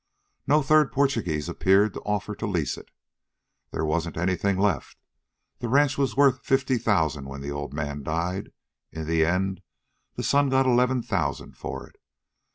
[0.47, 2.89] No third Portuguese appeared to offer to lease it.
[3.69, 4.97] There wasn't anything left.
[5.59, 8.49] That ranch was worth fifty thousand when the old man died.
[8.91, 9.61] In the end
[10.15, 11.97] the son got eleven thousand for it.